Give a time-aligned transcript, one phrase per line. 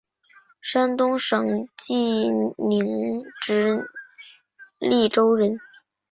[0.59, 3.85] 山东省济宁直
[4.79, 5.59] 隶州人。